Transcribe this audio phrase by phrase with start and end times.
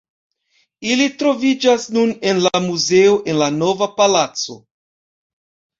[0.93, 4.63] Ili troviĝas nun en la muzeo en la Nova Palaco.